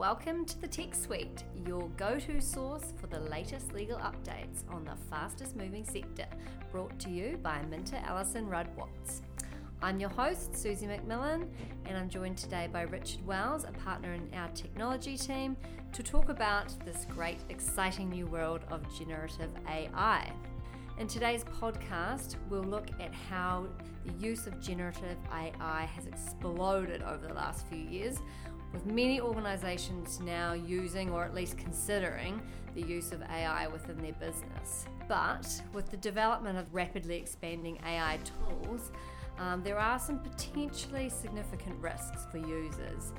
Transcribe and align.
Welcome 0.00 0.46
to 0.46 0.58
the 0.58 0.66
Tech 0.66 0.94
Suite, 0.94 1.44
your 1.66 1.90
go 1.98 2.18
to 2.18 2.40
source 2.40 2.94
for 2.98 3.06
the 3.06 3.20
latest 3.20 3.74
legal 3.74 3.98
updates 3.98 4.62
on 4.70 4.82
the 4.82 4.96
fastest 5.10 5.56
moving 5.56 5.84
sector, 5.84 6.24
brought 6.72 6.98
to 7.00 7.10
you 7.10 7.38
by 7.42 7.60
Minter 7.68 8.00
Ellison 8.08 8.48
Rudd 8.48 8.74
Watts. 8.78 9.20
I'm 9.82 10.00
your 10.00 10.08
host, 10.08 10.56
Suzy 10.56 10.86
McMillan, 10.86 11.46
and 11.84 11.98
I'm 11.98 12.08
joined 12.08 12.38
today 12.38 12.66
by 12.72 12.84
Richard 12.84 13.26
Wells, 13.26 13.64
a 13.64 13.72
partner 13.72 14.14
in 14.14 14.26
our 14.34 14.48
technology 14.54 15.18
team, 15.18 15.54
to 15.92 16.02
talk 16.02 16.30
about 16.30 16.74
this 16.86 17.06
great, 17.10 17.40
exciting 17.50 18.08
new 18.08 18.24
world 18.24 18.62
of 18.70 18.82
generative 18.98 19.50
AI. 19.68 20.32
In 20.98 21.08
today's 21.08 21.44
podcast, 21.44 22.36
we'll 22.48 22.62
look 22.62 22.88
at 23.00 23.14
how 23.14 23.66
the 24.06 24.12
use 24.26 24.46
of 24.46 24.62
generative 24.62 25.18
AI 25.30 25.84
has 25.94 26.06
exploded 26.06 27.02
over 27.02 27.26
the 27.26 27.34
last 27.34 27.66
few 27.66 27.78
years, 27.78 28.18
with 28.72 28.86
many 28.86 29.20
organizations 29.20 30.20
now 30.20 30.52
using 30.52 31.10
or 31.10 31.24
at 31.24 31.34
least 31.34 31.58
considering 31.58 32.40
the 32.74 32.82
use 32.82 33.12
of 33.12 33.22
AI 33.22 33.66
within 33.66 33.96
their 33.98 34.12
business. 34.12 34.86
But 35.08 35.60
with 35.72 35.90
the 35.90 35.96
development 35.96 36.58
of 36.58 36.72
rapidly 36.72 37.16
expanding 37.16 37.78
AI 37.84 38.18
tools, 38.24 38.92
um, 39.38 39.62
there 39.62 39.78
are 39.78 39.98
some 39.98 40.20
potentially 40.20 41.08
significant 41.08 41.76
risks 41.80 42.26
for 42.30 42.38
users. 42.38 43.12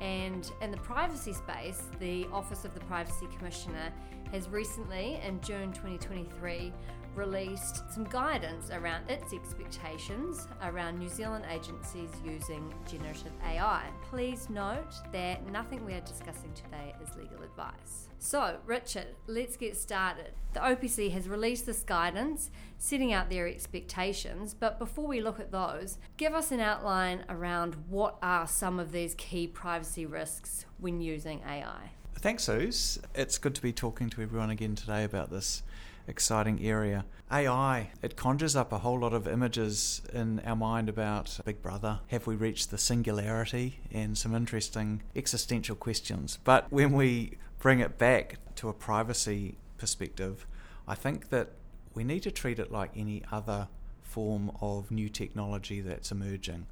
And 0.00 0.50
in 0.62 0.70
the 0.70 0.78
privacy 0.78 1.32
space, 1.32 1.82
the 1.98 2.26
Office 2.32 2.64
of 2.64 2.74
the 2.74 2.80
Privacy 2.80 3.26
Commissioner 3.36 3.92
has 4.32 4.48
recently, 4.48 5.20
in 5.26 5.40
June 5.40 5.72
2023, 5.72 6.72
released 7.14 7.82
some 7.92 8.04
guidance 8.04 8.70
around 8.70 9.08
its 9.10 9.32
expectations 9.32 10.46
around 10.62 10.98
New 10.98 11.08
Zealand 11.08 11.44
agencies 11.50 12.10
using 12.24 12.72
generative 12.88 13.32
AI. 13.44 13.84
Please 14.08 14.48
note 14.48 14.94
that 15.12 15.46
nothing 15.50 15.84
we 15.84 15.94
are 15.94 16.00
discussing 16.00 16.52
today 16.54 16.94
is 17.02 17.16
legal 17.16 17.42
advice. 17.42 18.08
So, 18.18 18.58
Richard, 18.66 19.08
let's 19.26 19.56
get 19.56 19.76
started. 19.76 20.32
The 20.52 20.60
OPC 20.60 21.10
has 21.12 21.28
released 21.28 21.66
this 21.66 21.82
guidance 21.82 22.50
setting 22.78 23.12
out 23.12 23.30
their 23.30 23.48
expectations, 23.48 24.54
but 24.54 24.78
before 24.78 25.06
we 25.06 25.20
look 25.20 25.40
at 25.40 25.50
those, 25.50 25.98
give 26.16 26.34
us 26.34 26.52
an 26.52 26.60
outline 26.60 27.24
around 27.28 27.76
what 27.88 28.18
are 28.22 28.46
some 28.46 28.78
of 28.78 28.92
these 28.92 29.14
key 29.14 29.46
privacy 29.46 30.06
risks 30.06 30.66
when 30.78 31.00
using 31.00 31.40
AI. 31.46 31.92
Thanks, 32.16 32.44
Suze. 32.44 32.98
It's 33.14 33.38
good 33.38 33.54
to 33.54 33.62
be 33.62 33.72
talking 33.72 34.10
to 34.10 34.20
everyone 34.20 34.50
again 34.50 34.74
today 34.74 35.04
about 35.04 35.30
this 35.30 35.62
exciting 36.06 36.64
area. 36.64 37.04
AI, 37.30 37.90
it 38.02 38.16
conjures 38.16 38.56
up 38.56 38.72
a 38.72 38.78
whole 38.78 38.98
lot 38.98 39.12
of 39.12 39.28
images 39.28 40.02
in 40.12 40.40
our 40.40 40.56
mind 40.56 40.88
about 40.88 41.38
Big 41.44 41.62
Brother. 41.62 42.00
Have 42.08 42.26
we 42.26 42.34
reached 42.34 42.70
the 42.70 42.78
singularity? 42.78 43.80
And 43.92 44.18
some 44.18 44.34
interesting 44.34 45.02
existential 45.14 45.76
questions. 45.76 46.38
But 46.42 46.70
when 46.72 46.92
we 46.92 47.38
bring 47.60 47.80
it 47.80 47.98
back 47.98 48.38
to 48.56 48.68
a 48.68 48.72
privacy 48.72 49.56
perspective, 49.78 50.46
I 50.88 50.94
think 50.94 51.28
that 51.28 51.50
we 51.94 52.02
need 52.02 52.22
to 52.24 52.30
treat 52.30 52.58
it 52.58 52.72
like 52.72 52.90
any 52.96 53.22
other 53.30 53.68
form 54.02 54.50
of 54.60 54.90
new 54.90 55.08
technology 55.08 55.80
that's 55.80 56.10
emerging. 56.10 56.66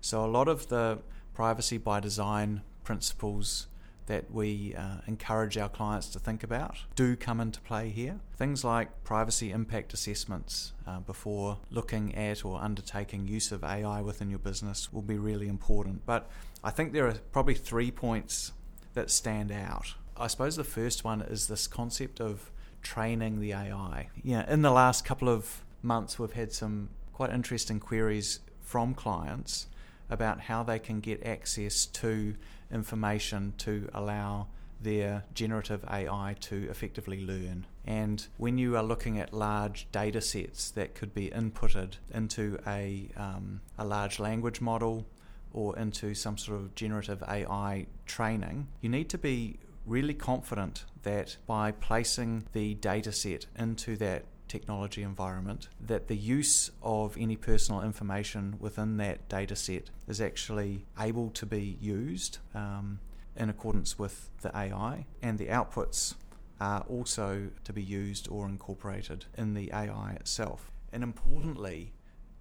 So, 0.00 0.24
a 0.24 0.26
lot 0.26 0.48
of 0.48 0.68
the 0.68 0.98
privacy 1.34 1.78
by 1.78 2.00
design 2.00 2.62
principles 2.82 3.68
that 4.10 4.28
we 4.28 4.74
uh, 4.74 4.96
encourage 5.06 5.56
our 5.56 5.68
clients 5.68 6.08
to 6.08 6.18
think 6.18 6.42
about 6.42 6.76
do 6.96 7.14
come 7.14 7.40
into 7.40 7.60
play 7.60 7.90
here. 7.90 8.18
Things 8.36 8.64
like 8.64 9.04
privacy 9.04 9.52
impact 9.52 9.94
assessments 9.94 10.72
uh, 10.84 10.98
before 10.98 11.58
looking 11.70 12.12
at 12.16 12.44
or 12.44 12.60
undertaking 12.60 13.28
use 13.28 13.52
of 13.52 13.62
AI 13.62 14.00
within 14.00 14.28
your 14.28 14.40
business 14.40 14.92
will 14.92 15.00
be 15.02 15.16
really 15.16 15.46
important. 15.46 16.04
But 16.06 16.28
I 16.64 16.70
think 16.70 16.92
there 16.92 17.06
are 17.06 17.14
probably 17.30 17.54
three 17.54 17.92
points 17.92 18.50
that 18.94 19.12
stand 19.12 19.52
out. 19.52 19.94
I 20.16 20.26
suppose 20.26 20.56
the 20.56 20.64
first 20.64 21.04
one 21.04 21.22
is 21.22 21.46
this 21.46 21.68
concept 21.68 22.20
of 22.20 22.50
training 22.82 23.38
the 23.38 23.52
AI. 23.52 24.08
Yeah, 24.24 24.52
in 24.52 24.62
the 24.62 24.72
last 24.72 25.04
couple 25.04 25.28
of 25.28 25.62
months, 25.82 26.18
we've 26.18 26.32
had 26.32 26.52
some 26.52 26.88
quite 27.12 27.30
interesting 27.30 27.78
queries 27.78 28.40
from 28.60 28.92
clients 28.92 29.68
about 30.10 30.40
how 30.40 30.64
they 30.64 30.80
can 30.80 30.98
get 30.98 31.24
access 31.24 31.86
to 31.86 32.34
information 32.72 33.54
to 33.58 33.88
allow 33.94 34.48
their 34.80 35.24
generative 35.34 35.84
AI 35.90 36.36
to 36.40 36.68
effectively 36.70 37.24
learn. 37.24 37.66
And 37.84 38.26
when 38.38 38.56
you 38.58 38.76
are 38.76 38.82
looking 38.82 39.18
at 39.18 39.32
large 39.32 39.86
data 39.92 40.20
sets 40.20 40.70
that 40.72 40.94
could 40.94 41.14
be 41.14 41.28
inputted 41.30 41.94
into 42.12 42.58
a, 42.66 43.08
um, 43.16 43.60
a 43.78 43.84
large 43.84 44.18
language 44.18 44.60
model 44.60 45.06
or 45.52 45.78
into 45.78 46.14
some 46.14 46.38
sort 46.38 46.60
of 46.60 46.74
generative 46.74 47.22
AI 47.24 47.86
training, 48.06 48.68
you 48.80 48.88
need 48.88 49.08
to 49.10 49.18
be 49.18 49.58
really 49.86 50.14
confident 50.14 50.84
that 51.02 51.36
by 51.46 51.72
placing 51.72 52.46
the 52.52 52.74
data 52.74 53.12
set 53.12 53.46
into 53.58 53.96
that 53.96 54.24
technology 54.50 55.02
environment 55.02 55.68
that 55.80 56.08
the 56.08 56.16
use 56.16 56.70
of 56.82 57.16
any 57.16 57.36
personal 57.36 57.80
information 57.82 58.56
within 58.58 58.96
that 58.96 59.28
data 59.28 59.54
set 59.54 59.90
is 60.08 60.20
actually 60.20 60.84
able 60.98 61.30
to 61.30 61.46
be 61.46 61.78
used 61.80 62.38
um, 62.54 62.98
in 63.36 63.48
accordance 63.48 63.98
with 63.98 64.28
the 64.42 64.54
AI, 64.54 65.06
and 65.22 65.38
the 65.38 65.46
outputs 65.46 66.14
are 66.60 66.80
also 66.88 67.48
to 67.64 67.72
be 67.72 67.82
used 67.82 68.28
or 68.28 68.46
incorporated 68.46 69.24
in 69.38 69.54
the 69.54 69.70
AI 69.72 70.16
itself. 70.20 70.70
And 70.92 71.02
importantly, 71.02 71.92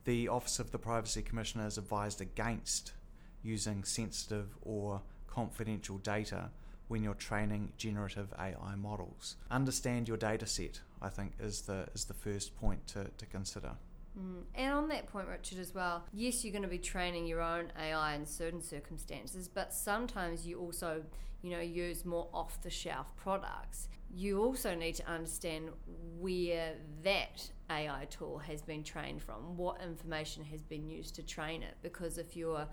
the 0.03 0.28
Office 0.28 0.59
of 0.59 0.72
the 0.72 0.80
Privacy 0.80 1.22
Commissioner 1.22 1.66
has 1.66 1.78
advised 1.78 2.20
against 2.20 2.94
using 3.44 3.84
sensitive 3.84 4.58
or 4.64 5.02
confidential 5.28 6.00
data 6.00 6.50
when 6.88 7.03
you're 7.03 7.14
training 7.14 7.72
generative 7.78 8.34
AI 8.38 8.76
models. 8.76 9.38
Understand 9.52 10.08
your 10.08 10.18
data 10.18 10.47
set, 10.47 10.81
I 11.01 11.09
think, 11.09 11.33
is 11.39 11.61
the 11.61 11.87
is 11.93 12.05
the 12.05 12.13
first 12.13 12.55
point 12.55 12.85
to, 12.87 13.05
to 13.17 13.25
consider. 13.25 13.71
Mm. 14.17 14.43
And 14.55 14.73
on 14.73 14.87
that 14.89 15.07
point, 15.07 15.27
Richard, 15.27 15.59
as 15.59 15.73
well, 15.73 16.03
yes, 16.13 16.43
you're 16.43 16.51
going 16.51 16.63
to 16.63 16.69
be 16.69 16.79
training 16.79 17.25
your 17.25 17.41
own 17.41 17.71
AI 17.79 18.15
in 18.15 18.25
certain 18.25 18.61
circumstances, 18.61 19.47
but 19.47 19.73
sometimes 19.73 20.45
you 20.45 20.59
also, 20.59 21.03
you 21.41 21.51
know, 21.51 21.59
use 21.59 22.05
more 22.05 22.27
off 22.33 22.61
the 22.61 22.69
shelf 22.69 23.07
products. 23.15 23.87
You 24.11 24.41
also 24.41 24.73
need 24.73 24.95
to 24.95 25.07
understand 25.07 25.69
where 26.17 26.73
that 27.03 27.49
AI 27.69 28.07
tool 28.09 28.39
has 28.39 28.61
been 28.61 28.83
trained 28.83 29.21
from, 29.21 29.55
what 29.55 29.81
information 29.81 30.43
has 30.45 30.63
been 30.63 30.89
used 30.89 31.16
to 31.16 31.23
train 31.23 31.61
it, 31.61 31.75
because 31.83 32.17
if 32.17 32.35
you're 32.35 32.67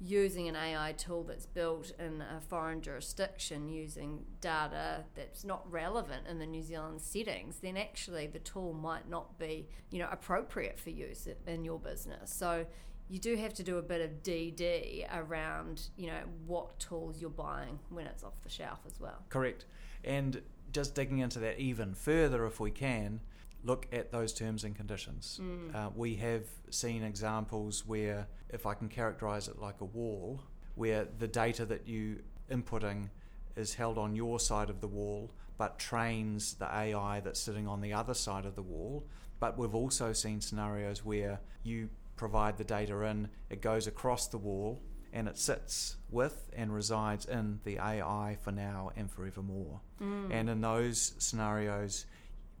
using 0.00 0.48
an 0.48 0.56
AI 0.56 0.92
tool 0.92 1.22
that's 1.22 1.46
built 1.46 1.92
in 1.98 2.20
a 2.20 2.40
foreign 2.40 2.82
jurisdiction 2.82 3.68
using 3.68 4.24
data 4.40 5.04
that's 5.14 5.44
not 5.44 5.70
relevant 5.70 6.26
in 6.28 6.38
the 6.38 6.46
New 6.46 6.62
Zealand 6.62 7.00
settings, 7.00 7.56
then 7.60 7.76
actually 7.76 8.26
the 8.26 8.38
tool 8.40 8.74
might 8.74 9.08
not 9.08 9.38
be, 9.38 9.68
you 9.90 9.98
know, 9.98 10.08
appropriate 10.10 10.78
for 10.78 10.90
use 10.90 11.28
in 11.46 11.64
your 11.64 11.78
business. 11.78 12.32
So 12.32 12.66
you 13.08 13.18
do 13.18 13.36
have 13.36 13.54
to 13.54 13.62
do 13.62 13.78
a 13.78 13.82
bit 13.82 14.00
of 14.00 14.22
DD 14.22 15.06
around, 15.14 15.88
you 15.96 16.08
know, 16.08 16.20
what 16.46 16.78
tools 16.78 17.20
you're 17.20 17.30
buying 17.30 17.78
when 17.88 18.06
it's 18.06 18.22
off 18.22 18.40
the 18.42 18.50
shelf 18.50 18.80
as 18.86 19.00
well. 19.00 19.22
Correct. 19.30 19.64
And 20.04 20.42
just 20.72 20.94
digging 20.94 21.18
into 21.18 21.38
that 21.38 21.58
even 21.58 21.94
further 21.94 22.44
if 22.46 22.60
we 22.60 22.70
can, 22.70 23.20
look 23.64 23.86
at 23.92 24.12
those 24.12 24.32
terms 24.32 24.64
and 24.64 24.76
conditions. 24.76 25.40
Mm. 25.42 25.74
Uh, 25.74 25.90
we 25.94 26.14
have 26.16 26.44
seen 26.70 27.02
examples 27.02 27.84
where, 27.86 28.28
if 28.50 28.66
I 28.66 28.74
can 28.74 28.88
characterize 28.88 29.48
it 29.48 29.58
like 29.58 29.80
a 29.80 29.84
wall, 29.84 30.42
where 30.74 31.06
the 31.18 31.28
data 31.28 31.64
that 31.66 31.88
you 31.88 32.20
inputting 32.50 33.08
is 33.56 33.74
held 33.74 33.98
on 33.98 34.14
your 34.14 34.38
side 34.38 34.70
of 34.70 34.80
the 34.80 34.88
wall, 34.88 35.30
but 35.58 35.78
trains 35.78 36.54
the 36.54 36.66
AI 36.66 37.20
that's 37.20 37.40
sitting 37.40 37.66
on 37.66 37.80
the 37.80 37.92
other 37.92 38.14
side 38.14 38.44
of 38.44 38.54
the 38.54 38.62
wall. 38.62 39.06
But 39.40 39.58
we've 39.58 39.74
also 39.74 40.12
seen 40.12 40.40
scenarios 40.40 41.04
where 41.04 41.40
you 41.62 41.88
provide 42.16 42.56
the 42.56 42.64
data 42.64 43.02
in, 43.02 43.28
it 43.50 43.60
goes 43.60 43.86
across 43.86 44.28
the 44.28 44.38
wall, 44.38 44.82
and 45.12 45.28
it 45.28 45.38
sits 45.38 45.96
with 46.10 46.50
and 46.54 46.74
resides 46.74 47.24
in 47.24 47.60
the 47.64 47.78
AI 47.78 48.36
for 48.42 48.52
now 48.52 48.90
and 48.96 49.10
forevermore. 49.10 49.80
Mm. 50.00 50.30
And 50.30 50.50
in 50.50 50.60
those 50.60 51.14
scenarios, 51.18 52.06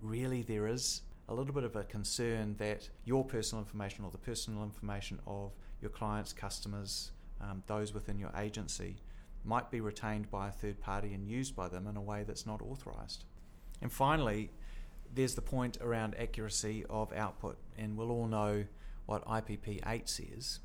really 0.00 0.42
there 0.42 0.66
is 0.66 1.02
a 1.28 1.34
little 1.34 1.54
bit 1.54 1.64
of 1.64 1.74
a 1.76 1.84
concern 1.84 2.54
that 2.58 2.88
your 3.04 3.24
personal 3.24 3.62
information 3.62 4.04
or 4.04 4.10
the 4.10 4.18
personal 4.18 4.62
information 4.62 5.18
of 5.26 5.52
your 5.80 5.90
clients, 5.90 6.32
customers, 6.32 7.10
um, 7.40 7.62
those 7.66 7.92
within 7.92 8.18
your 8.18 8.30
agency 8.36 8.96
might 9.44 9.70
be 9.70 9.80
retained 9.80 10.30
by 10.30 10.48
a 10.48 10.50
third 10.52 10.80
party 10.80 11.14
and 11.14 11.26
used 11.26 11.54
by 11.54 11.68
them 11.68 11.86
in 11.86 11.96
a 11.96 12.00
way 12.00 12.24
that's 12.24 12.46
not 12.46 12.62
authorized. 12.62 13.24
And 13.80 13.92
finally, 13.92 14.50
there's 15.14 15.34
the 15.34 15.42
point 15.42 15.78
around 15.80 16.14
accuracy 16.18 16.84
of 16.90 17.12
output, 17.12 17.58
and 17.78 17.96
we'll 17.96 18.10
all 18.10 18.26
know 18.26 18.64
what 19.06 19.24
IPP 19.26 19.80
8 19.86 20.08
says. 20.08 20.60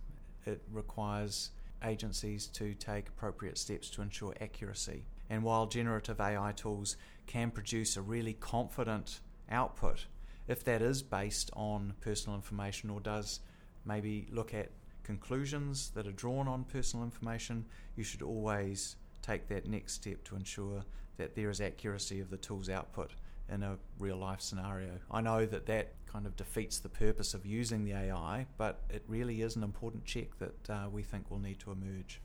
It 0.46 0.62
requires 0.72 1.52
agencies 1.84 2.48
to 2.48 2.74
take 2.74 3.10
appropriate 3.10 3.58
steps 3.58 3.90
to 3.92 4.02
ensure 4.02 4.34
accuracy. 4.42 5.06
And 5.30 5.44
while 5.44 5.66
generative 5.66 6.20
AI 6.20 6.52
tools 6.52 6.98
can 7.28 7.52
produce 7.52 7.96
a 7.96 8.02
really 8.02 8.34
confident 8.34 9.20
output, 9.50 10.06
if 10.48 10.64
that 10.66 10.82
is 10.82 11.02
based 11.02 11.50
on 11.54 11.94
personal 12.02 12.36
information 12.36 12.90
or 12.90 13.00
does 13.00 13.40
maybe 13.86 14.28
look 14.32 14.54
at 14.54 14.70
conclusions 15.04 15.90
that 15.92 16.08
are 16.08 16.12
drawn 16.12 16.48
on 16.48 16.64
personal 16.64 17.06
information, 17.06 17.66
you 17.96 18.04
should 18.04 18.22
always 18.22 18.96
take 19.22 19.48
that 19.48 19.68
next 19.68 19.94
step 19.94 20.24
to 20.26 20.36
ensure 20.36 20.84
that 21.18 21.36
there 21.36 21.50
is 21.50 21.62
accuracy 21.62 22.20
of 22.20 22.30
the 22.30 22.38
tool's 22.38 22.70
output 22.70 23.12
in 23.52 23.64
a 23.64 23.78
real 24.00 24.18
life 24.18 24.42
scenario. 24.42 24.92
I 25.12 25.22
know 25.22 25.46
that 25.46 25.66
that 25.68 25.94
kind 26.06 26.26
of 26.26 26.36
defeats 26.36 26.80
the 26.80 26.90
purpose 26.90 27.34
of 27.34 27.46
using 27.46 27.84
the 27.84 27.94
AI, 27.94 28.48
but 28.58 28.82
it 28.90 29.04
really 29.08 29.42
is 29.42 29.56
an 29.56 29.64
important 29.64 30.06
check 30.06 30.38
that 30.40 30.70
uh, 30.70 30.90
we 30.90 31.04
think 31.04 31.30
will 31.30 31.40
need 31.40 31.60
to 31.60 31.72
emerge. 31.72 32.22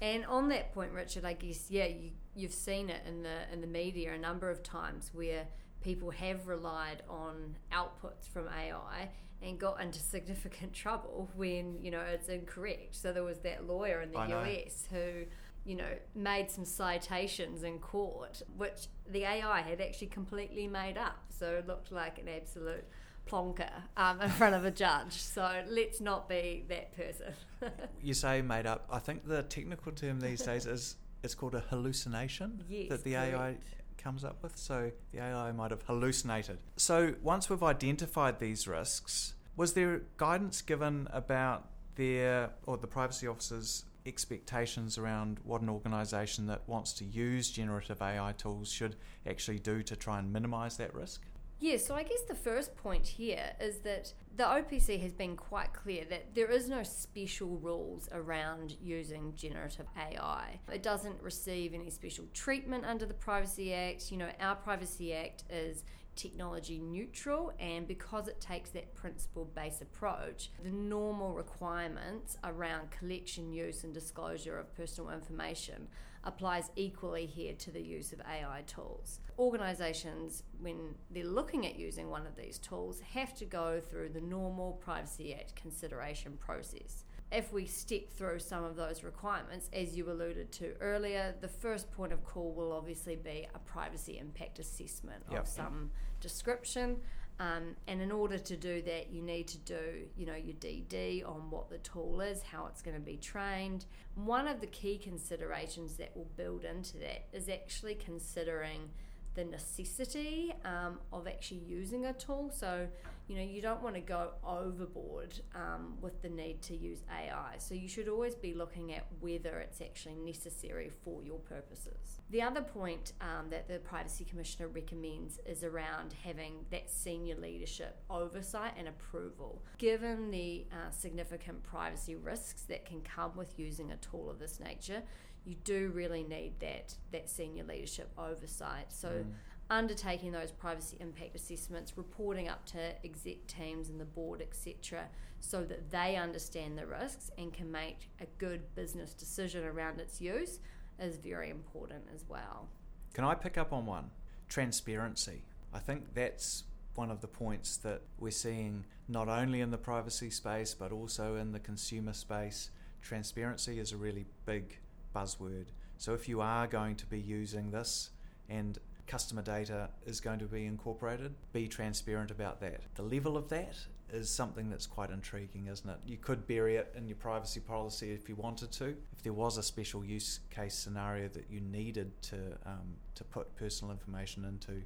And 0.00 0.24
on 0.26 0.48
that 0.48 0.72
point, 0.72 0.92
Richard, 0.92 1.24
I 1.24 1.34
guess 1.34 1.70
yeah, 1.70 1.86
you, 1.86 2.10
you've 2.34 2.54
seen 2.54 2.88
it 2.88 3.02
in 3.06 3.22
the 3.22 3.52
in 3.52 3.60
the 3.60 3.66
media 3.66 4.14
a 4.14 4.18
number 4.18 4.50
of 4.50 4.62
times 4.62 5.10
where 5.12 5.46
people 5.82 6.10
have 6.10 6.46
relied 6.46 7.02
on 7.08 7.56
outputs 7.72 8.28
from 8.32 8.48
AI 8.48 9.10
and 9.42 9.58
got 9.58 9.80
into 9.80 9.98
significant 9.98 10.72
trouble 10.84 11.28
when 11.34 11.78
you 11.82 11.90
know 11.90 12.00
it's 12.00 12.28
incorrect. 12.28 12.96
So 12.96 13.12
there 13.12 13.24
was 13.24 13.40
that 13.40 13.66
lawyer 13.66 14.00
in 14.00 14.10
the 14.12 14.20
US 14.20 14.86
who 14.90 15.26
you 15.64 15.76
know 15.76 15.92
made 16.14 16.50
some 16.50 16.64
citations 16.64 17.62
in 17.62 17.78
court, 17.78 18.42
which 18.56 18.88
the 19.08 19.24
AI 19.24 19.60
had 19.60 19.80
actually 19.80 20.08
completely 20.08 20.66
made 20.66 20.96
up. 20.96 21.18
So 21.28 21.54
it 21.54 21.66
looked 21.66 21.92
like 21.92 22.18
an 22.18 22.28
absolute 22.28 22.84
plonker 23.28 23.70
um, 23.96 24.20
in 24.20 24.30
front 24.30 24.54
of 24.54 24.64
a 24.64 24.70
judge. 24.70 25.12
So 25.12 25.62
let's 25.68 26.00
not 26.00 26.28
be 26.28 26.64
that 26.68 26.96
person. 26.96 27.32
you 28.02 28.14
say 28.14 28.42
made 28.42 28.66
up. 28.66 28.86
I 28.90 28.98
think 28.98 29.26
the 29.26 29.42
technical 29.42 29.92
term 29.92 30.20
these 30.20 30.42
days 30.42 30.66
is 30.66 30.96
it's 31.22 31.34
called 31.34 31.54
a 31.54 31.60
hallucination 31.60 32.64
yes, 32.68 32.88
that 32.88 33.04
the 33.04 33.12
correct. 33.12 33.34
AI 33.34 33.56
comes 33.98 34.24
up 34.24 34.42
with. 34.42 34.56
So 34.56 34.90
the 35.12 35.20
AI 35.20 35.52
might 35.52 35.70
have 35.70 35.82
hallucinated. 35.82 36.58
So 36.76 37.14
once 37.22 37.50
we've 37.50 37.62
identified 37.62 38.38
these 38.38 38.66
risks, 38.66 39.34
was 39.56 39.74
there 39.74 40.02
guidance 40.16 40.62
given 40.62 41.08
about 41.12 41.68
their 41.96 42.50
or 42.66 42.78
the 42.78 42.86
privacy 42.86 43.26
officers' 43.26 43.84
expectations 44.06 44.98
around 44.98 45.38
what 45.44 45.60
an 45.60 45.68
organisation 45.68 46.46
that 46.46 46.68
wants 46.68 46.92
to 46.94 47.04
use 47.04 47.50
generative 47.50 48.00
AI 48.02 48.32
tools 48.32 48.70
should 48.70 48.96
actually 49.26 49.58
do 49.58 49.82
to 49.82 49.96
try 49.96 50.18
and 50.18 50.32
minimise 50.32 50.76
that 50.76 50.94
risk? 50.94 51.22
Yeah, 51.60 51.76
so 51.76 51.94
I 51.94 52.04
guess 52.04 52.22
the 52.26 52.34
first 52.34 52.74
point 52.74 53.06
here 53.06 53.52
is 53.60 53.80
that 53.80 54.14
the 54.34 54.44
OPC 54.44 54.98
has 55.02 55.12
been 55.12 55.36
quite 55.36 55.74
clear 55.74 56.06
that 56.08 56.34
there 56.34 56.50
is 56.50 56.70
no 56.70 56.82
special 56.82 57.58
rules 57.58 58.08
around 58.12 58.76
using 58.80 59.34
generative 59.36 59.84
AI. 59.94 60.58
It 60.72 60.82
doesn't 60.82 61.20
receive 61.20 61.74
any 61.74 61.90
special 61.90 62.24
treatment 62.32 62.86
under 62.86 63.04
the 63.04 63.12
Privacy 63.12 63.74
Act. 63.74 64.10
You 64.10 64.16
know, 64.16 64.30
our 64.40 64.54
Privacy 64.54 65.12
Act 65.12 65.44
is 65.50 65.84
technology 66.20 66.78
neutral, 66.78 67.52
and 67.58 67.88
because 67.88 68.28
it 68.28 68.40
takes 68.40 68.70
that 68.70 68.94
principle 68.94 69.50
based 69.54 69.80
approach, 69.80 70.50
the 70.62 70.70
normal 70.70 71.32
requirements 71.34 72.36
around 72.44 72.90
collection, 72.90 73.52
use, 73.52 73.84
and 73.84 73.94
disclosure 73.94 74.58
of 74.58 74.74
personal 74.76 75.10
information 75.10 75.88
applies 76.24 76.70
equally 76.76 77.24
here 77.24 77.54
to 77.54 77.70
the 77.70 77.80
use 77.80 78.12
of 78.12 78.20
AI 78.20 78.62
tools. 78.66 79.20
Organisations, 79.38 80.42
when 80.60 80.94
they're 81.10 81.24
looking 81.24 81.66
at 81.66 81.78
using 81.78 82.10
one 82.10 82.26
of 82.26 82.36
these 82.36 82.58
tools, 82.58 83.00
have 83.14 83.34
to 83.36 83.46
go 83.46 83.80
through 83.80 84.10
the 84.10 84.20
normal 84.20 84.72
Privacy 84.72 85.34
Act 85.34 85.56
consideration 85.56 86.36
process 86.38 87.04
if 87.32 87.52
we 87.52 87.66
step 87.66 88.10
through 88.10 88.40
some 88.40 88.64
of 88.64 88.76
those 88.76 89.04
requirements, 89.04 89.70
as 89.72 89.96
you 89.96 90.10
alluded 90.10 90.50
to 90.52 90.74
earlier, 90.80 91.34
the 91.40 91.48
first 91.48 91.90
point 91.92 92.12
of 92.12 92.24
call 92.24 92.52
will 92.52 92.72
obviously 92.72 93.16
be 93.16 93.46
a 93.54 93.58
privacy 93.60 94.18
impact 94.18 94.58
assessment 94.58 95.22
yep. 95.30 95.40
of 95.40 95.48
some 95.48 95.90
description. 96.20 96.96
Um, 97.38 97.76
and 97.86 98.02
in 98.02 98.12
order 98.12 98.36
to 98.36 98.56
do 98.56 98.82
that, 98.82 99.10
you 99.10 99.22
need 99.22 99.48
to 99.48 99.58
do, 99.58 99.80
you 100.14 100.26
know, 100.26 100.34
your 100.34 100.56
DD 100.56 101.26
on 101.26 101.50
what 101.50 101.70
the 101.70 101.78
tool 101.78 102.20
is, 102.20 102.42
how 102.42 102.66
it's 102.66 102.82
going 102.82 102.96
to 102.96 103.02
be 103.02 103.16
trained. 103.16 103.86
One 104.14 104.46
of 104.46 104.60
the 104.60 104.66
key 104.66 104.98
considerations 104.98 105.96
that 105.96 106.14
will 106.14 106.28
build 106.36 106.64
into 106.64 106.98
that 106.98 107.28
is 107.32 107.48
actually 107.48 107.94
considering 107.94 108.90
the 109.34 109.44
necessity 109.44 110.52
um, 110.64 110.98
of 111.12 111.26
actually 111.26 111.60
using 111.66 112.06
a 112.06 112.12
tool. 112.12 112.50
So, 112.54 112.88
you 113.28 113.36
know, 113.36 113.42
you 113.42 113.62
don't 113.62 113.82
want 113.82 113.94
to 113.94 114.00
go 114.00 114.30
overboard 114.44 115.40
um, 115.54 115.96
with 116.00 116.20
the 116.20 116.28
need 116.28 116.62
to 116.62 116.76
use 116.76 117.00
AI. 117.10 117.56
So, 117.58 117.74
you 117.74 117.88
should 117.88 118.08
always 118.08 118.34
be 118.34 118.54
looking 118.54 118.92
at 118.92 119.06
whether 119.20 119.60
it's 119.60 119.80
actually 119.80 120.16
necessary 120.16 120.90
for 121.04 121.22
your 121.22 121.38
purposes. 121.38 122.20
The 122.30 122.42
other 122.42 122.62
point 122.62 123.12
um, 123.20 123.50
that 123.50 123.68
the 123.68 123.78
Privacy 123.78 124.24
Commissioner 124.24 124.68
recommends 124.68 125.38
is 125.46 125.62
around 125.62 126.14
having 126.24 126.64
that 126.70 126.90
senior 126.90 127.36
leadership 127.36 128.02
oversight 128.10 128.72
and 128.76 128.88
approval. 128.88 129.62
Given 129.78 130.30
the 130.30 130.66
uh, 130.72 130.90
significant 130.90 131.62
privacy 131.62 132.16
risks 132.16 132.62
that 132.62 132.84
can 132.84 133.00
come 133.02 133.36
with 133.36 133.58
using 133.58 133.92
a 133.92 133.96
tool 133.96 134.28
of 134.28 134.38
this 134.38 134.58
nature, 134.58 135.02
you 135.44 135.56
do 135.64 135.90
really 135.94 136.22
need 136.22 136.52
that 136.60 136.94
that 137.12 137.28
senior 137.28 137.64
leadership 137.64 138.10
oversight. 138.18 138.86
So 138.92 139.08
mm. 139.08 139.24
undertaking 139.68 140.32
those 140.32 140.50
privacy 140.50 140.96
impact 141.00 141.34
assessments, 141.34 141.96
reporting 141.96 142.48
up 142.48 142.64
to 142.66 143.04
exec 143.04 143.46
teams 143.46 143.88
and 143.88 144.00
the 144.00 144.04
board, 144.04 144.42
etc., 144.42 145.08
so 145.40 145.64
that 145.64 145.90
they 145.90 146.16
understand 146.16 146.76
the 146.76 146.86
risks 146.86 147.30
and 147.38 147.52
can 147.52 147.70
make 147.70 148.10
a 148.20 148.26
good 148.38 148.74
business 148.74 149.14
decision 149.14 149.64
around 149.64 149.98
its 149.98 150.20
use 150.20 150.60
is 150.98 151.16
very 151.16 151.48
important 151.48 152.04
as 152.14 152.24
well. 152.28 152.68
Can 153.14 153.24
I 153.24 153.34
pick 153.34 153.56
up 153.56 153.72
on 153.72 153.86
one? 153.86 154.10
Transparency. 154.48 155.42
I 155.72 155.78
think 155.78 156.14
that's 156.14 156.64
one 156.94 157.10
of 157.10 157.20
the 157.20 157.28
points 157.28 157.78
that 157.78 158.02
we're 158.18 158.30
seeing 158.30 158.84
not 159.08 159.28
only 159.28 159.60
in 159.60 159.70
the 159.70 159.78
privacy 159.78 160.28
space 160.28 160.74
but 160.74 160.92
also 160.92 161.36
in 161.36 161.52
the 161.52 161.60
consumer 161.60 162.12
space. 162.12 162.70
Transparency 163.00 163.78
is 163.78 163.92
a 163.92 163.96
really 163.96 164.26
big 164.44 164.78
buzzword. 165.14 165.66
So 165.96 166.14
if 166.14 166.28
you 166.28 166.40
are 166.40 166.66
going 166.66 166.96
to 166.96 167.06
be 167.06 167.20
using 167.20 167.70
this 167.70 168.10
and 168.48 168.78
customer 169.06 169.42
data 169.42 169.90
is 170.06 170.20
going 170.20 170.38
to 170.38 170.46
be 170.46 170.66
incorporated, 170.66 171.34
be 171.52 171.68
transparent 171.68 172.30
about 172.30 172.60
that. 172.60 172.82
The 172.94 173.02
level 173.02 173.36
of 173.36 173.48
that 173.48 173.76
is 174.12 174.30
something 174.30 174.70
that's 174.70 174.86
quite 174.86 175.10
intriguing, 175.10 175.66
isn't 175.66 175.88
it? 175.88 175.98
You 176.06 176.16
could 176.16 176.46
bury 176.46 176.76
it 176.76 176.92
in 176.96 177.06
your 177.06 177.16
privacy 177.16 177.60
policy 177.60 178.12
if 178.12 178.28
you 178.28 178.34
wanted 178.34 178.72
to. 178.72 178.96
If 179.12 179.22
there 179.22 179.32
was 179.32 179.58
a 179.58 179.62
special 179.62 180.04
use 180.04 180.40
case 180.50 180.74
scenario 180.74 181.28
that 181.28 181.46
you 181.50 181.60
needed 181.60 182.10
to 182.22 182.36
um, 182.66 182.96
to 183.14 183.24
put 183.24 183.54
personal 183.56 183.92
information 183.92 184.44
into, 184.44 184.82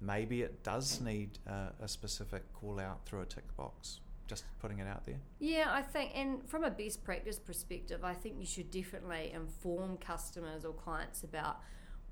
maybe 0.00 0.42
it 0.42 0.62
does 0.62 1.00
need 1.00 1.38
uh, 1.48 1.70
a 1.80 1.88
specific 1.88 2.42
call 2.52 2.78
out 2.80 3.04
through 3.06 3.22
a 3.22 3.26
tick 3.26 3.56
box 3.56 4.00
just 4.30 4.44
putting 4.60 4.78
it 4.78 4.86
out 4.86 5.04
there? 5.04 5.18
Yeah, 5.40 5.66
I 5.68 5.82
think, 5.82 6.12
and 6.14 6.48
from 6.48 6.64
a 6.64 6.70
best 6.70 7.04
practice 7.04 7.38
perspective, 7.38 8.04
I 8.04 8.14
think 8.14 8.36
you 8.38 8.46
should 8.46 8.70
definitely 8.70 9.32
inform 9.34 9.98
customers 9.98 10.64
or 10.64 10.72
clients 10.72 11.24
about 11.24 11.58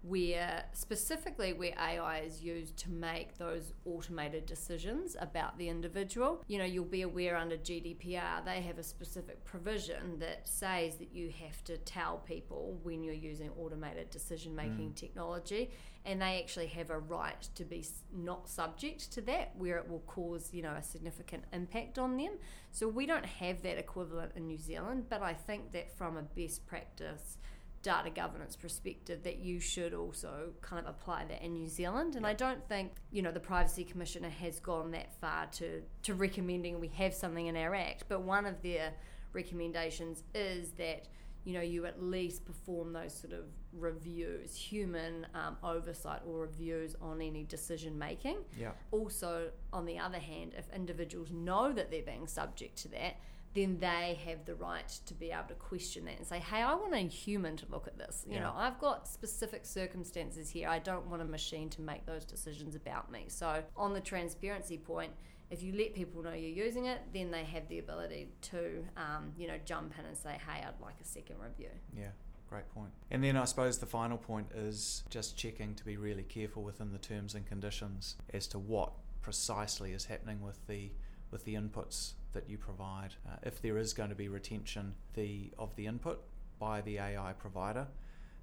where 0.03 0.65
specifically 0.73 1.53
where 1.53 1.75
AI 1.79 2.21
is 2.21 2.43
used 2.43 2.77
to 2.77 2.91
make 2.91 3.37
those 3.37 3.73
automated 3.85 4.47
decisions 4.47 5.17
about 5.21 5.59
the 5.59 5.69
individual. 5.69 6.43
You 6.47 6.59
know, 6.59 6.65
you'll 6.65 6.85
be 6.85 7.03
aware 7.03 7.37
under 7.37 7.57
GDPR, 7.57 8.45
they 8.45 8.61
have 8.61 8.79
a 8.79 8.83
specific 8.83 9.45
provision 9.45 10.19
that 10.21 10.49
says 10.49 10.97
that 10.97 11.13
you 11.13 11.33
have 11.45 11.65
to 11.65 11.77
tell 11.79 12.19
people 12.19 12.79
when 12.83 13.03
you're 13.03 13.15
using 13.15 13.51
automated 13.59 14.11
decision 14.11 14.55
making 14.55 14.91
mm. 14.91 14.95
technology, 14.95 15.71
and 16.05 16.23
they 16.23 16.41
actually 16.41 16.69
have 16.69 16.91
a 16.91 16.99
right 16.99 17.49
to 17.57 17.65
be 17.65 17.85
not 18.15 18.49
subject 18.49 19.13
to 19.13 19.21
that 19.23 19.53
where 19.57 19.79
it 19.79 19.89
will 19.89 20.03
cause, 20.07 20.51
you 20.53 20.63
know, 20.63 20.75
a 20.75 20.83
significant 20.83 21.45
impact 21.53 21.99
on 21.99 22.17
them. 22.17 22.33
So 22.71 22.87
we 22.87 23.05
don't 23.05 23.27
have 23.27 23.63
that 23.63 23.79
equivalent 23.79 24.33
in 24.37 24.47
New 24.47 24.59
Zealand, 24.59 25.07
but 25.09 25.23
I 25.23 25.35
think 25.35 25.73
that 25.73 25.97
from 25.97 26.17
a 26.17 26.23
best 26.23 26.67
practice 26.67 27.39
data 27.83 28.11
governance 28.11 28.57
perspective 28.57 29.23
that 29.23 29.39
you 29.39 29.61
should 29.61 29.95
also 29.95 30.51
kind 30.61 30.87
of 30.87 30.95
apply 30.95 31.25
that 31.27 31.43
in 31.43 31.55
New 31.55 31.69
Zealand. 31.69 32.17
And 32.17 32.27
I 32.27 32.35
don't 32.35 32.67
think, 32.69 32.93
you 33.11 33.23
know, 33.23 33.31
the 33.31 33.41
Privacy 33.41 33.85
Commissioner 33.85 34.31
has 34.31 34.61
gone 34.61 34.91
that 34.93 35.19
far 35.21 35.47
to, 35.53 35.83
to 36.03 36.15
recommending 36.15 36.81
we 36.81 36.89
have 36.89 37.15
something 37.15 37.47
in 37.47 37.57
our 37.57 37.75
Act, 37.75 38.05
but 38.09 38.23
one 38.23 38.47
of 38.47 38.61
their 38.63 38.93
recommendations 39.33 40.23
is 40.35 40.73
that 40.73 41.07
you 41.45 41.55
know 41.55 41.61
you 41.61 41.87
at 41.87 42.03
least 42.03 42.45
perform 42.45 42.93
those 42.93 43.15
sort 43.15 43.33
of 43.33 43.45
reviews 43.73 44.55
human 44.55 45.27
um, 45.35 45.57
oversight 45.63 46.21
or 46.27 46.41
reviews 46.41 46.97
on 47.01 47.23
any 47.23 47.45
decision 47.45 47.99
making. 47.99 48.39
Yeah. 48.59 48.73
Also 48.91 49.51
on 49.73 49.87
the 49.87 49.99
other 49.99 50.19
hand 50.19 50.53
if 50.57 50.67
individuals 50.75 51.31
know 51.31 51.73
that 51.73 51.91
they're 51.91 52.03
being 52.03 52.27
subject 52.27 52.77
to 52.79 52.89
that 52.89 53.17
then 53.59 53.79
they 53.81 54.19
have 54.25 54.45
the 54.45 54.55
right 54.55 54.89
to 55.07 55.15
be 55.15 55.33
able 55.33 55.49
to 55.49 55.55
question 55.55 56.05
that 56.05 56.17
and 56.19 56.27
say, 56.27 56.39
hey, 56.39 56.63
I 56.63 56.75
want 56.75 56.95
a 56.95 56.99
human 56.99 57.57
to 57.57 57.67
look 57.71 57.89
at 57.89 57.99
this. 57.99 58.25
You 58.27 58.35
yeah. 58.35 58.43
know, 58.43 58.53
I've 58.55 58.79
got 58.79 59.09
specific 59.09 59.67
circumstances 59.67 60.49
here. 60.49 60.69
I 60.69 60.79
don't 60.79 61.07
want 61.07 61.23
a 61.23 61.25
machine 61.25 61.69
to 61.71 61.83
make 61.83 62.07
those 62.07 62.25
decisions 62.25 62.77
about 62.77 63.11
me. 63.11 63.25
So, 63.27 63.65
on 63.77 63.95
the 63.95 64.01
transparency 64.01 64.79
point, 64.79 65.13
if 65.51 65.63
you 65.63 65.73
let 65.77 65.95
people 65.95 66.23
know 66.23 66.35
you're 66.35 66.65
using 66.67 66.87
it, 66.87 67.01
then 67.13 67.33
they 67.33 67.43
have 67.45 67.69
the 67.69 67.81
ability 67.81 68.29
to, 68.43 68.85
um, 68.97 69.33
you 69.37 69.49
know, 69.49 69.59
jump 69.65 69.95
in 69.99 70.05
and 70.05 70.17
say, 70.17 70.39
hey, 70.47 70.65
I'd 70.65 70.81
like 70.81 71.01
a 71.01 71.05
second 71.05 71.37
review. 71.41 71.71
Yeah. 71.97 72.11
Great 72.49 72.69
point. 72.73 72.91
And 73.11 73.25
then 73.25 73.37
I 73.37 73.45
suppose 73.45 73.79
the 73.79 73.87
final 73.87 74.17
point 74.17 74.47
is 74.55 75.03
just 75.11 75.37
checking 75.37 75.75
to 75.75 75.85
be 75.85 75.97
really 75.97 76.23
careful 76.23 76.63
within 76.63 76.93
the 76.93 76.99
terms 76.99 77.35
and 77.35 77.45
conditions 77.45 78.17
as 78.33 78.47
to 78.49 78.59
what 78.59 78.93
precisely 79.21 79.93
is 79.93 80.07
happening 80.07 80.41
with 80.41 80.67
the 80.67 80.91
with 81.31 81.45
the 81.45 81.55
inputs 81.55 82.13
that 82.39 82.49
you 82.49 82.57
provide. 82.57 83.15
Uh, 83.27 83.37
if 83.43 83.61
there 83.61 83.79
is 83.79 83.93
going 83.93 84.11
to 84.11 84.15
be 84.15 84.29
retention 84.29 84.95
the 85.15 85.51
of 85.59 85.75
the 85.75 85.87
input 85.87 86.23
by 86.61 86.81
the 86.81 86.99
AI 86.99 87.33
provider, 87.33 87.87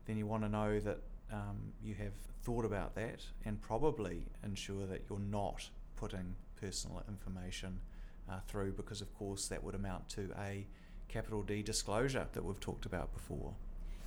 then 0.05 0.17
you 0.17 0.25
want 0.25 0.43
to 0.43 0.49
know 0.49 0.79
that 0.81 0.99
um, 1.31 1.57
you 1.81 1.95
have 1.95 2.13
thought 2.43 2.65
about 2.65 2.93
that 2.95 3.21
and 3.45 3.61
probably 3.61 4.27
ensure 4.43 4.85
that 4.85 5.03
you're 5.09 5.19
not 5.19 5.69
putting 5.95 6.35
personal 6.59 7.01
information 7.07 7.79
uh, 8.29 8.39
through 8.47 8.73
because, 8.73 8.99
of 8.99 9.13
course, 9.17 9.47
that 9.47 9.63
would 9.63 9.75
amount 9.75 10.09
to 10.09 10.29
a 10.37 10.67
capital 11.07 11.41
D 11.41 11.63
disclosure 11.63 12.27
that 12.33 12.43
we've 12.43 12.59
talked 12.59 12.85
about 12.85 13.13
before. 13.13 13.53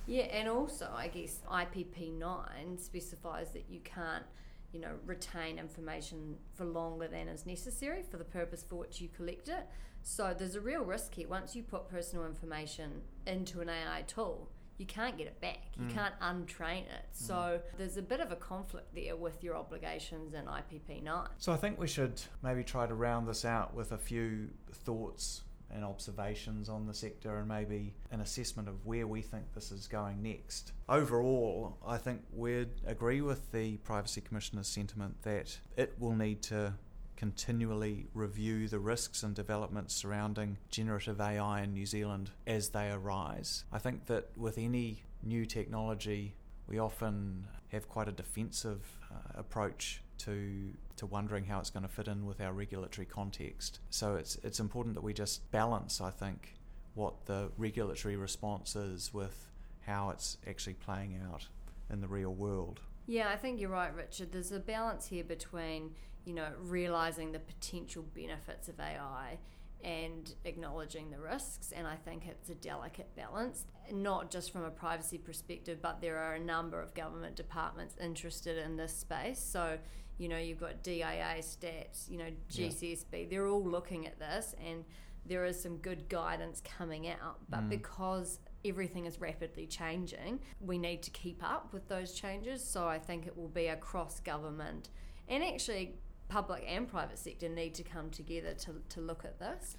Yeah, 0.05 0.23
and 0.23 0.47
also, 0.47 0.87
I 0.95 1.07
guess 1.07 1.39
IPP 1.51 2.17
9 2.17 2.77
specifies 2.77 3.49
that 3.53 3.65
you 3.69 3.79
can't 3.83 4.23
you 4.71 4.79
know, 4.79 4.95
retain 5.05 5.57
information 5.57 6.35
for 6.53 6.65
longer 6.65 7.07
than 7.07 7.27
is 7.27 7.45
necessary 7.45 8.03
for 8.03 8.17
the 8.17 8.23
purpose 8.23 8.63
for 8.67 8.75
which 8.75 9.01
you 9.01 9.09
collect 9.09 9.49
it. 9.49 9.67
So 10.01 10.33
there's 10.37 10.55
a 10.55 10.61
real 10.61 10.83
risk 10.83 11.15
here. 11.15 11.27
Once 11.27 11.55
you 11.55 11.63
put 11.63 11.89
personal 11.89 12.25
information 12.25 13.01
into 13.25 13.61
an 13.61 13.69
AI 13.69 14.03
tool, 14.07 14.49
you 14.77 14.85
can't 14.85 15.17
get 15.17 15.27
it 15.27 15.39
back. 15.41 15.59
You 15.77 15.85
mm. 15.85 15.93
can't 15.93 16.17
untrain 16.21 16.83
it. 16.83 17.05
Mm. 17.13 17.27
So 17.27 17.59
there's 17.77 17.97
a 17.97 18.01
bit 18.01 18.21
of 18.21 18.31
a 18.31 18.35
conflict 18.37 18.95
there 18.95 19.15
with 19.17 19.43
your 19.43 19.57
obligations 19.57 20.33
in 20.33 20.45
IPP 20.45 21.03
9. 21.03 21.27
So 21.37 21.51
I 21.51 21.57
think 21.57 21.77
we 21.77 21.87
should 21.87 22.21
maybe 22.41 22.63
try 22.63 22.87
to 22.87 22.93
round 22.93 23.27
this 23.27 23.43
out 23.43 23.73
with 23.73 23.91
a 23.91 23.97
few 23.97 24.49
thoughts 24.71 25.41
and 25.73 25.83
observations 25.83 26.69
on 26.69 26.87
the 26.87 26.93
sector 26.93 27.37
and 27.37 27.47
maybe 27.47 27.93
an 28.11 28.21
assessment 28.21 28.67
of 28.67 28.85
where 28.85 29.07
we 29.07 29.21
think 29.21 29.53
this 29.53 29.71
is 29.71 29.87
going 29.87 30.21
next. 30.21 30.71
Overall, 30.87 31.77
I 31.85 31.97
think 31.97 32.21
we'd 32.33 32.81
agree 32.85 33.21
with 33.21 33.51
the 33.51 33.77
Privacy 33.77 34.21
Commissioner's 34.21 34.67
sentiment 34.67 35.21
that 35.23 35.59
it 35.77 35.93
will 35.99 36.15
need 36.15 36.41
to 36.43 36.73
continually 37.15 38.07
review 38.13 38.69
the 38.69 38.79
risks 38.79 39.23
and 39.23 39.35
developments 39.35 39.93
surrounding 39.93 40.57
generative 40.69 41.19
AI 41.19 41.61
in 41.61 41.73
New 41.73 41.85
Zealand 41.85 42.31
as 42.47 42.69
they 42.69 42.89
arise. 42.89 43.65
I 43.73 43.77
think 43.77 44.05
that 44.05 44.29
with 44.37 44.57
any 44.57 45.03
new 45.21 45.45
technology, 45.45 46.35
we 46.65 46.79
often 46.79 47.45
have 47.73 47.89
quite 47.89 48.07
a 48.07 48.13
defensive 48.13 48.79
uh, 49.11 49.39
approach 49.39 50.01
to 50.19 50.73
to 50.97 51.05
wondering 51.05 51.45
how 51.45 51.59
it's 51.59 51.69
going 51.69 51.83
to 51.83 51.89
fit 51.89 52.07
in 52.07 52.25
with 52.25 52.41
our 52.41 52.53
regulatory 52.53 53.05
context. 53.05 53.79
So 53.89 54.15
it's 54.15 54.37
it's 54.43 54.59
important 54.59 54.95
that 54.95 55.03
we 55.03 55.13
just 55.13 55.49
balance, 55.51 56.01
I 56.01 56.11
think, 56.11 56.55
what 56.93 57.25
the 57.25 57.51
regulatory 57.57 58.15
response 58.15 58.75
is 58.75 59.13
with 59.13 59.47
how 59.85 60.09
it's 60.09 60.37
actually 60.47 60.73
playing 60.73 61.19
out 61.31 61.47
in 61.89 62.01
the 62.01 62.07
real 62.07 62.33
world. 62.33 62.81
Yeah, 63.07 63.29
I 63.29 63.37
think 63.37 63.59
you're 63.59 63.71
right, 63.71 63.93
Richard. 63.95 64.31
There's 64.31 64.51
a 64.51 64.59
balance 64.59 65.07
here 65.07 65.23
between, 65.23 65.95
you 66.25 66.33
know, 66.33 66.49
realizing 66.61 67.31
the 67.31 67.39
potential 67.39 68.05
benefits 68.13 68.67
of 68.67 68.79
AI 68.79 69.39
and 69.83 70.35
acknowledging 70.45 71.09
the 71.09 71.19
risks. 71.19 71.71
And 71.71 71.87
I 71.87 71.95
think 71.95 72.27
it's 72.27 72.49
a 72.49 72.55
delicate 72.55 73.15
balance, 73.15 73.65
not 73.91 74.29
just 74.29 74.51
from 74.51 74.63
a 74.63 74.69
privacy 74.69 75.17
perspective, 75.17 75.79
but 75.81 76.01
there 76.01 76.17
are 76.17 76.35
a 76.35 76.39
number 76.39 76.81
of 76.81 76.93
government 76.93 77.35
departments 77.35 77.95
interested 77.99 78.57
in 78.57 78.77
this 78.77 78.95
space. 78.95 79.39
So, 79.39 79.79
you 80.19 80.29
know, 80.29 80.37
you've 80.37 80.59
got 80.59 80.83
DIA, 80.83 81.37
Stats, 81.39 82.09
you 82.09 82.17
know, 82.17 82.29
GCSB, 82.51 83.05
yeah. 83.13 83.25
they're 83.29 83.47
all 83.47 83.63
looking 83.63 84.05
at 84.05 84.19
this, 84.19 84.53
and 84.63 84.83
there 85.25 85.45
is 85.45 85.59
some 85.59 85.77
good 85.77 86.09
guidance 86.09 86.61
coming 86.77 87.07
out. 87.07 87.37
But 87.49 87.61
mm. 87.61 87.69
because 87.69 88.39
everything 88.65 89.05
is 89.05 89.21
rapidly 89.21 89.65
changing. 89.65 90.39
We 90.59 90.77
need 90.77 91.01
to 91.03 91.11
keep 91.11 91.41
up 91.43 91.73
with 91.73 91.87
those 91.87 92.13
changes. 92.13 92.63
So 92.63 92.87
I 92.87 92.99
think 92.99 93.27
it 93.27 93.37
will 93.37 93.47
be 93.47 93.67
across 93.67 94.19
government 94.19 94.89
and 95.27 95.43
actually 95.43 95.95
public 96.27 96.63
and 96.67 96.87
private 96.87 97.17
sector 97.17 97.49
need 97.49 97.73
to 97.75 97.83
come 97.83 98.09
together 98.09 98.53
to, 98.53 98.75
to 98.89 99.01
look 99.01 99.25
at 99.25 99.39
this. 99.39 99.77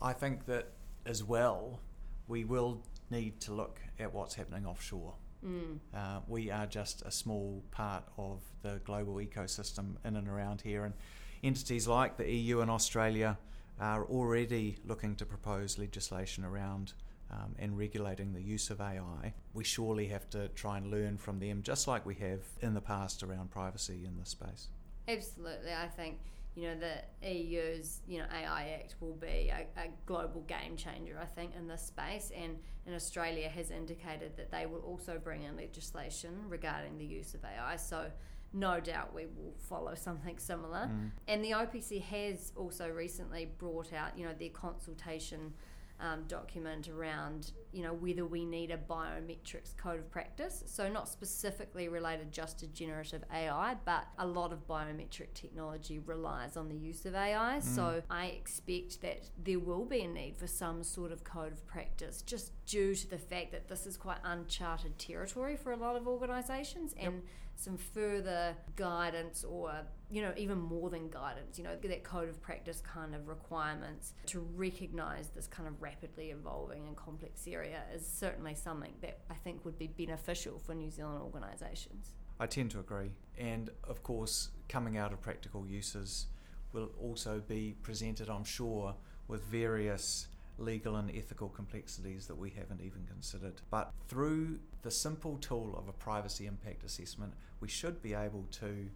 I 0.00 0.12
think 0.12 0.46
that 0.46 0.68
as 1.04 1.24
well, 1.24 1.80
we 2.28 2.44
will 2.44 2.82
need 3.10 3.40
to 3.40 3.54
look 3.54 3.80
at 3.98 4.12
what's 4.12 4.34
happening 4.34 4.66
offshore. 4.66 5.14
Mm. 5.44 5.78
Uh, 5.94 6.20
we 6.26 6.50
are 6.50 6.66
just 6.66 7.02
a 7.02 7.10
small 7.10 7.62
part 7.70 8.04
of 8.18 8.42
the 8.62 8.80
global 8.84 9.14
ecosystem 9.14 9.96
in 10.04 10.16
and 10.16 10.28
around 10.28 10.60
here, 10.60 10.84
and 10.84 10.94
entities 11.42 11.86
like 11.86 12.16
the 12.16 12.30
EU 12.30 12.60
and 12.60 12.70
Australia 12.70 13.38
are 13.78 14.04
already 14.06 14.78
looking 14.84 15.14
to 15.16 15.26
propose 15.26 15.78
legislation 15.78 16.44
around 16.44 16.94
um, 17.30 17.54
and 17.58 17.76
regulating 17.76 18.32
the 18.32 18.42
use 18.42 18.70
of 18.70 18.80
AI, 18.80 19.34
we 19.52 19.64
surely 19.64 20.06
have 20.06 20.30
to 20.30 20.48
try 20.48 20.76
and 20.76 20.90
learn 20.90 21.18
from 21.18 21.38
them, 21.38 21.62
just 21.62 21.88
like 21.88 22.06
we 22.06 22.14
have 22.14 22.40
in 22.60 22.74
the 22.74 22.80
past 22.80 23.22
around 23.22 23.50
privacy 23.50 24.04
in 24.06 24.16
this 24.18 24.30
space. 24.30 24.68
Absolutely, 25.08 25.72
I 25.72 25.88
think 25.88 26.18
you 26.56 26.68
know 26.68 26.74
the 26.74 27.30
EU's 27.30 28.00
you 28.08 28.18
know 28.18 28.24
AI 28.34 28.80
Act 28.80 28.96
will 29.00 29.14
be 29.14 29.52
a, 29.52 29.66
a, 29.78 29.88
global 30.06 30.40
game 30.42 30.74
changer. 30.76 31.18
I 31.20 31.26
think 31.26 31.52
in 31.54 31.68
this 31.68 31.82
space, 31.82 32.32
and 32.34 32.56
and 32.86 32.94
Australia 32.94 33.48
has 33.48 33.70
indicated 33.70 34.36
that 34.38 34.50
they 34.50 34.64
will 34.64 34.80
also 34.80 35.20
bring 35.22 35.42
in 35.42 35.56
legislation 35.56 36.30
regarding 36.48 36.96
the 36.96 37.04
use 37.04 37.34
of 37.34 37.44
AI. 37.44 37.76
So 37.76 38.10
no 38.54 38.80
doubt 38.80 39.14
we 39.14 39.26
will 39.26 39.54
follow 39.68 39.94
something 40.08 40.38
similar. 40.38 40.88
Mm. 40.90 41.10
And 41.28 41.44
the 41.44 41.50
OPC 41.50 42.02
has 42.04 42.52
also 42.56 42.88
recently 42.88 43.50
brought 43.58 43.92
out 43.92 44.18
you 44.18 44.24
know 44.24 44.32
their 44.32 44.50
consultation 44.50 45.52
um, 46.00 46.24
document 46.28 46.88
around 46.88 47.52
you 47.72 47.82
know 47.82 47.92
whether 47.92 48.24
we 48.24 48.44
need 48.44 48.70
a 48.70 48.78
biometrics 48.78 49.76
code 49.76 49.98
of 49.98 50.10
practice. 50.10 50.64
So 50.66 50.88
not 50.88 51.08
specifically 51.08 51.88
related 51.88 52.32
just 52.32 52.58
to 52.60 52.66
generative 52.66 53.22
AI, 53.30 53.76
but 53.84 54.06
a 54.18 54.26
lot 54.26 54.50
of 54.52 54.66
biometric 54.66 55.34
technology 55.34 55.98
relies 55.98 56.56
on 56.56 56.70
the 56.70 56.74
use 56.74 57.04
of 57.04 57.14
AI. 57.14 57.58
Mm. 57.58 57.62
So 57.62 58.02
I 58.08 58.26
expect 58.26 59.02
that 59.02 59.28
there 59.44 59.58
will 59.58 59.84
be 59.84 60.00
a 60.00 60.08
need 60.08 60.38
for 60.38 60.46
some 60.46 60.82
sort 60.82 61.12
of 61.12 61.22
code 61.22 61.52
of 61.52 61.66
practice, 61.66 62.22
just 62.22 62.52
due 62.64 62.94
to 62.94 63.10
the 63.10 63.18
fact 63.18 63.52
that 63.52 63.68
this 63.68 63.86
is 63.86 63.98
quite 63.98 64.18
uncharted 64.24 64.98
territory 64.98 65.56
for 65.56 65.72
a 65.72 65.76
lot 65.76 65.96
of 65.96 66.08
organisations, 66.08 66.94
and 66.98 67.14
yep. 67.14 67.24
Some 67.56 67.76
further 67.76 68.54
guidance 68.76 69.44
or 69.44 69.72
you 70.08 70.22
know, 70.22 70.32
even 70.36 70.58
more 70.58 70.88
than 70.88 71.08
guidance, 71.08 71.58
you 71.58 71.64
know, 71.64 71.74
that 71.82 72.04
code 72.04 72.28
of 72.28 72.40
practice 72.40 72.80
kind 72.80 73.14
of 73.14 73.26
requirements 73.26 74.14
to 74.26 74.38
recognize 74.54 75.28
this 75.30 75.48
kind 75.48 75.68
of 75.68 75.82
rapidly 75.82 76.30
evolving 76.30 76.86
and 76.86 76.96
complex 76.96 77.46
area 77.48 77.82
is 77.92 78.06
certainly 78.06 78.54
something 78.54 78.92
that 79.00 79.18
I 79.30 79.34
think 79.34 79.64
would 79.64 79.78
be 79.78 79.88
beneficial 79.88 80.60
for 80.60 80.74
New 80.74 80.90
Zealand 80.90 81.20
organisations. 81.22 82.14
I 82.38 82.46
tend 82.46 82.70
to 82.72 82.80
agree. 82.80 83.10
And 83.36 83.70
of 83.82 84.02
course, 84.04 84.50
coming 84.68 84.96
out 84.96 85.12
of 85.12 85.20
practical 85.20 85.66
uses 85.66 86.26
will 86.72 86.90
also 87.00 87.42
be 87.48 87.74
presented, 87.82 88.28
I'm 88.28 88.44
sure, 88.44 88.94
with 89.26 89.42
various 89.44 90.28
legal 90.58 90.96
and 90.96 91.10
ethical 91.14 91.48
complexities 91.48 92.26
that 92.26 92.36
we 92.36 92.50
haven't 92.50 92.80
even 92.80 93.04
considered. 93.06 93.60
But 93.70 93.92
through 94.08 94.58
the 94.82 94.90
simple 94.90 95.36
tool 95.38 95.74
of 95.76 95.88
a 95.88 95.92
privacy 95.92 96.46
impact 96.46 96.84
assessment, 96.84 97.34
we 97.60 97.68
should 97.68 98.02
be 98.02 98.14
able 98.14 98.46
to 98.52 98.88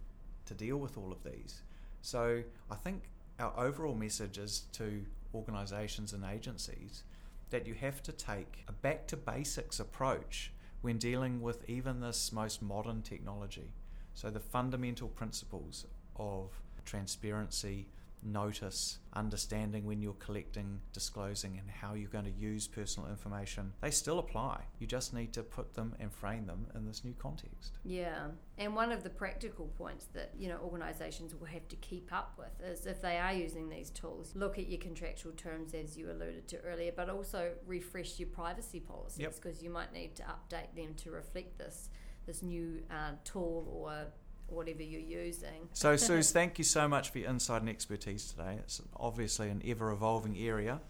to 0.45 0.53
deal 0.55 0.77
with 0.77 0.97
all 0.97 1.11
of 1.11 1.23
these. 1.23 1.61
So 2.01 2.43
I 2.69 2.75
think 2.75 3.03
our 3.39 3.53
overall 3.57 3.93
message 3.93 4.37
is 4.37 4.65
to 4.73 5.05
organisations 5.33 6.13
and 6.13 6.25
agencies 6.25 7.03
that 7.51 7.67
you 7.67 7.73
have 7.75 8.01
to 8.03 8.11
take 8.11 8.63
a 8.67 8.71
back 8.71 9.07
to 9.07 9.17
basics 9.17 9.79
approach 9.79 10.51
when 10.81 10.97
dealing 10.97 11.41
with 11.41 11.69
even 11.69 11.99
this 11.99 12.31
most 12.31 12.61
modern 12.61 13.01
technology. 13.01 13.71
So 14.13 14.29
the 14.29 14.39
fundamental 14.39 15.07
principles 15.07 15.85
of 16.15 16.49
transparency, 16.85 17.87
notice, 18.23 18.99
understanding 19.13 19.85
when 19.85 20.01
you're 20.01 20.13
collecting, 20.13 20.81
disclosing, 20.93 21.57
and 21.57 21.69
how 21.69 21.93
you're 21.93 22.09
going 22.09 22.25
to 22.25 22.31
use 22.31 22.67
personal 22.67 23.09
information, 23.09 23.73
they 23.81 23.91
still 23.91 24.19
apply. 24.19 24.63
You 24.79 24.87
just 24.87 25.13
need 25.13 25.33
to 25.33 25.43
put 25.43 25.73
them 25.73 25.95
and 25.99 26.11
frame 26.11 26.45
them 26.45 26.67
in 26.75 26.85
this 26.85 27.03
new 27.03 27.13
context. 27.13 27.77
Yeah. 27.83 28.27
And 28.57 28.75
one 28.75 28.91
of 28.91 29.03
the 29.03 29.09
practical 29.09 29.67
points 29.77 30.05
that, 30.13 30.31
you 30.37 30.49
know, 30.49 30.59
organisations 30.63 31.33
will 31.35 31.47
have 31.47 31.67
to 31.69 31.75
keep 31.77 32.11
up 32.13 32.37
with 32.37 32.67
is 32.67 32.85
if 32.85 33.01
they 33.01 33.17
are 33.17 33.33
using 33.33 33.69
these 33.69 33.89
tools, 33.89 34.33
look 34.35 34.57
at 34.57 34.67
your 34.67 34.79
contractual 34.79 35.33
terms 35.33 35.73
as 35.73 35.97
you 35.97 36.11
alluded 36.11 36.47
to 36.49 36.59
earlier, 36.61 36.91
but 36.95 37.09
also 37.09 37.51
refresh 37.65 38.19
your 38.19 38.29
privacy 38.29 38.79
policies 38.79 39.35
because 39.35 39.57
yep. 39.57 39.63
you 39.63 39.69
might 39.69 39.93
need 39.93 40.15
to 40.15 40.23
update 40.23 40.75
them 40.75 40.93
to 40.95 41.11
reflect 41.11 41.57
this 41.57 41.89
this 42.27 42.43
new 42.43 42.83
uh, 42.91 43.11
tool 43.23 43.67
or 43.71 44.05
whatever 44.51 44.83
you're 44.83 45.01
using. 45.01 45.69
So, 45.73 45.95
Suze, 45.97 46.31
thank 46.31 46.57
you 46.57 46.63
so 46.63 46.87
much 46.87 47.09
for 47.09 47.19
your 47.19 47.29
insight 47.29 47.61
and 47.61 47.69
expertise 47.69 48.31
today. 48.31 48.57
It's 48.59 48.81
obviously 48.95 49.49
an 49.49 49.61
ever 49.65 49.91
evolving 49.91 50.37
area, 50.37 50.81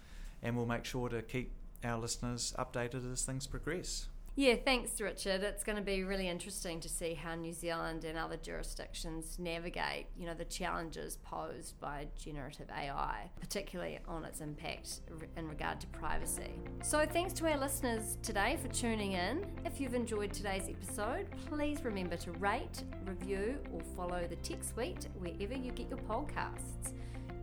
and 0.41 0.56
we'll 0.56 0.65
make 0.65 0.86
sure 0.86 1.10
to 1.10 1.22
keep 1.22 1.51
our 1.84 1.98
listeners 1.98 2.53
updated 2.58 3.12
as 3.12 3.24
things 3.24 3.48
progress. 3.48 4.08
Yeah, 4.36 4.56
thanks, 4.64 5.02
Richard. 5.02 5.44
It's 5.44 5.62
going 5.62 5.76
to 5.76 5.82
be 5.82 6.04
really 6.04 6.30
interesting 6.30 6.80
to 6.80 6.88
see 6.88 7.14
how 7.16 7.36
New 7.36 7.52
Zealand 7.52 8.06
and 8.06 8.18
other 8.18 8.38
jurisdictions 8.38 9.38
navigate, 9.38 10.06
you 10.18 10.26
know, 10.26 10.34
the 10.34 10.46
challenges 10.46 11.18
posed 11.18 11.78
by 11.82 12.08
generative 12.18 12.70
AI, 12.70 13.30
particularly 13.42 14.00
on 14.08 14.24
its 14.24 14.40
impact 14.40 15.02
in 15.36 15.50
regard 15.50 15.82
to 15.82 15.88
privacy. 15.88 16.54
So, 16.82 17.06
thanks 17.06 17.34
to 17.34 17.52
our 17.52 17.58
listeners 17.58 18.18
today 18.24 18.58
for 18.62 18.70
tuning 18.70 19.12
in. 19.14 19.46
If 19.66 19.82
you've 19.82 19.96
enjoyed 19.96 20.32
today's 20.32 20.70
episode, 20.70 21.28
please 21.48 21.84
remember 21.84 22.16
to 22.16 22.32
rate, 22.34 22.84
review, 23.06 23.58
or 23.74 23.82
follow 23.98 24.26
the 24.30 24.38
Tech 24.38 24.64
Suite 24.64 25.10
wherever 25.20 25.56
you 25.56 25.74
get 25.74 25.90
your 25.90 26.00
podcasts. 26.00 26.94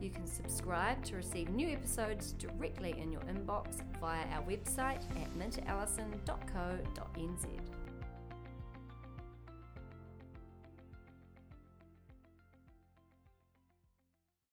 You 0.00 0.10
can 0.10 0.26
subscribe 0.26 1.04
to 1.06 1.16
receive 1.16 1.48
new 1.50 1.68
episodes 1.68 2.32
directly 2.32 2.94
in 2.98 3.10
your 3.10 3.22
inbox 3.22 3.80
via 4.00 4.24
our 4.32 4.42
website 4.42 5.02
at 5.20 5.28
minterellison.co.nz. 5.38 7.67